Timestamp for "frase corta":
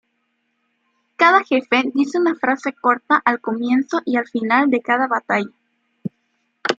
2.33-3.21